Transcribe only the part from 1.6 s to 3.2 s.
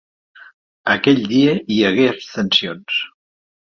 hi hagué abstencions.